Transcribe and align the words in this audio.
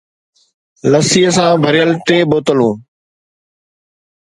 لسي 0.91 1.23
سان 1.35 1.51
ڀريل 1.63 1.89
ٽي 2.05 2.17
بوتلون 2.29 2.73